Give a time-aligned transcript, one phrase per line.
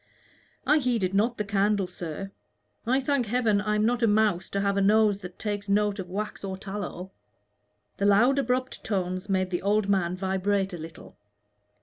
[0.65, 2.31] "I heeded not the candle, sir.
[2.87, 5.99] I thank Heaven I am not a mouse to have a nose that takes note
[5.99, 7.11] of wax or tallow."
[7.97, 11.19] The loud abrupt tones made the old man vibrate a little.